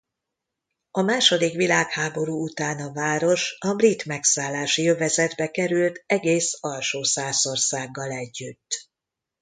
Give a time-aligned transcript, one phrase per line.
[0.91, 8.89] A második világháború után a város a brit megszállási övezetbe került egész Alsó-Szászországgal együtt.